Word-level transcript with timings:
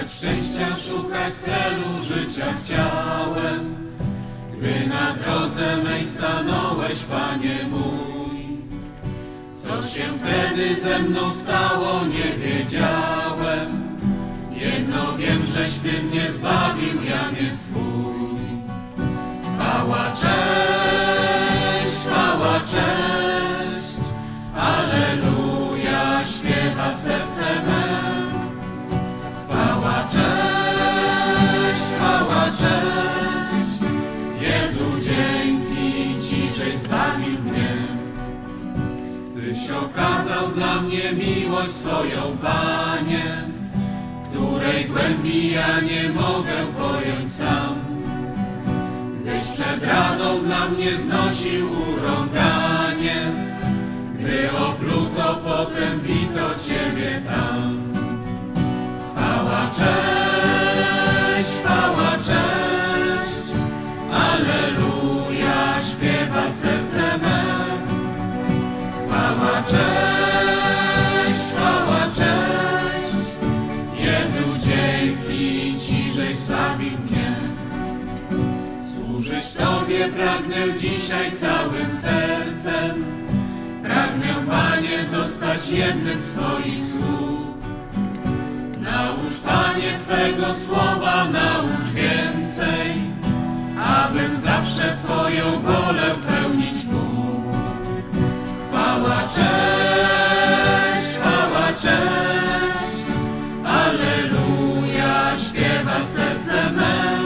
lecz 0.00 0.10
szczęścia 0.10 0.76
szukać 0.76 1.34
celu 1.34 2.00
życia 2.00 2.46
chciałem. 2.62 3.66
Gdy 4.56 4.86
na 4.88 5.14
drodze 5.14 5.76
mej 5.76 6.04
stanąłeś, 6.04 7.02
Panie 7.02 7.58
mój, 7.70 8.58
co 9.50 9.84
się 9.84 10.04
wtedy 10.18 10.80
ze 10.80 10.98
mną 10.98 11.32
stało, 11.32 12.00
nie 12.06 12.46
wiedziałem. 12.46 13.98
Jedno 14.52 15.16
wiem, 15.16 15.46
żeś 15.46 15.74
Ty 15.74 16.02
mnie 16.02 16.30
zbawił, 16.30 17.02
ja 17.02 17.30
nie 17.30 17.50
Twój. 17.50 18.36
Chwała, 19.60 20.12
cześć, 20.12 21.96
chwała, 21.96 22.60
cześć, 22.60 23.98
Alleluja, 24.56 26.24
śpiewa 26.24 26.94
serce 26.94 27.62
me. 27.66 28.15
Zbawił 36.86 37.42
mnie. 37.42 37.72
Tyś 39.34 39.70
okazał 39.70 40.48
dla 40.48 40.82
mnie 40.82 41.12
miłość 41.12 41.70
swoją, 41.70 42.36
Panie, 42.42 43.24
której 44.30 44.84
głębi 44.84 45.52
ja 45.52 45.80
nie 45.80 46.08
mogę 46.08 46.56
pojąć 46.78 47.32
sam. 47.32 47.74
Gdyś 49.20 49.44
przed 49.44 49.84
radą 49.84 50.42
dla 50.42 50.68
mnie 50.68 50.96
znosił 50.96 51.70
urąganie, 51.72 53.32
gdy 54.18 54.50
opluto, 54.58 55.40
potem 55.44 56.00
bito 56.00 56.48
Ciebie 56.68 57.22
tam. 57.26 57.92
Chwała, 59.14 59.70
cześć, 59.76 60.15
serce 66.56 67.18
me. 67.18 67.44
Chwała, 69.08 69.62
cześć, 69.62 71.40
chwała, 71.56 72.02
cześć, 72.06 73.14
Jezu, 73.98 74.44
dzięki 74.60 75.78
Ci, 75.80 76.10
żeś 76.10 76.36
zbawił 76.36 76.98
mnie. 77.10 77.36
Służyć 78.82 79.52
Tobie 79.52 80.08
pragnę 80.08 80.78
dzisiaj 80.78 81.32
całym 81.32 81.90
sercem. 81.90 82.96
Pragnę, 83.82 84.34
Panie, 84.46 85.04
zostać 85.04 85.70
jednym 85.70 86.16
z 86.16 86.32
Twoich 86.32 86.84
słów. 86.84 87.46
Naucz, 88.80 89.40
Panie, 89.44 89.98
Twego 89.98 90.54
słowa, 90.54 91.28
naucz 91.30 91.86
więcej, 91.94 93.15
abym 93.86 94.36
zawsze 94.36 94.96
Twoją 94.96 95.60
wolę 95.60 96.14
pełnić 96.28 96.84
mógł. 96.84 97.58
Chwała, 98.68 99.22
cześć, 99.36 101.16
chwała, 101.18 101.68
cześć, 101.72 103.06
Alleluja, 103.64 105.30
śpiewa 105.38 106.04
serce 106.04 106.70
me. 106.70 107.16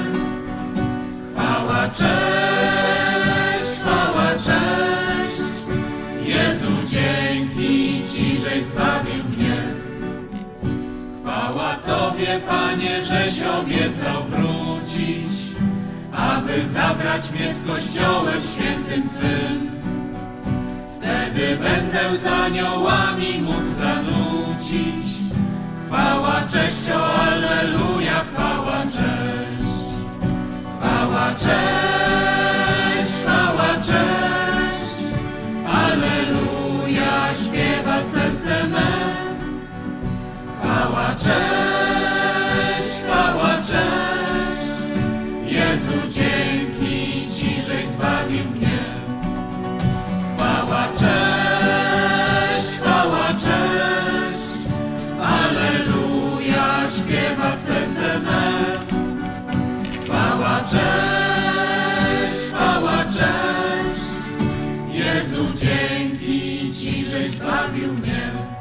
Chwała, 1.33 1.89
cześć, 1.89 3.81
chwała, 3.81 4.31
cześć, 4.35 5.51
Jezu, 6.27 6.73
dzięki 6.87 8.03
Ci, 8.13 8.37
żeś 8.39 8.65
zbawił 8.65 9.25
mnie. 9.25 9.63
Chwała 11.21 11.75
Tobie, 11.75 12.41
Panie, 12.49 13.03
żeś 13.03 13.43
obiecał 13.43 14.25
wrócić, 14.25 15.33
aby 16.21 16.69
zabrać 16.69 17.31
mnie 17.31 17.53
z 17.53 17.67
Kościołem 17.67 18.43
świętym 18.43 19.09
Twym. 19.09 19.71
Wtedy 20.97 21.57
będę 21.57 22.19
z 22.19 22.27
aniołami 22.27 23.43
mógł 23.43 23.69
zanucić. 23.69 25.07
Chwała, 25.87 26.43
cześć, 26.53 26.91
o 26.91 27.15
Alleluja, 27.15 28.25
chwała, 28.33 28.83
cześć. 28.83 29.81
Chwała, 30.79 31.35
cześć, 31.35 33.13
chwała, 33.23 33.75
cześć. 33.77 35.05
Alleluja, 35.69 37.35
śpiewa 37.35 38.03
serce 38.03 38.69
me. 38.69 38.91
Chwała, 40.63 41.15
cześć, 41.15 41.90
Jezu, 45.81 45.95
dzięki 46.11 47.27
Ci, 47.31 47.61
żeś 47.63 47.87
zbawił 47.87 48.45
mnie. 48.51 48.79
Chwała, 50.37 50.89
cześć, 50.89 52.79
chwała, 52.79 53.29
cześć, 53.29 54.69
Alleluja, 55.23 56.89
śpiewa 56.89 57.57
serce 57.57 58.19
me. 58.19 58.53
Chwała, 60.05 60.61
cześć, 60.61 62.47
chwała, 62.49 63.05
cześć, 63.05 64.21
Jezu, 64.93 65.47
dzięki 65.55 66.73
Ci, 66.75 67.05
żeś 67.05 67.31
zbawił 67.31 67.93
mnie. 67.93 68.60